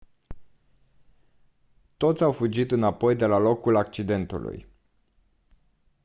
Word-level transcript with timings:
toți 1.97 2.23
au 2.23 2.31
fugit 2.31 2.71
înapoi 2.71 3.15
de 3.15 3.25
la 3.25 3.37
locul 3.37 3.75
accidentului 3.75 4.67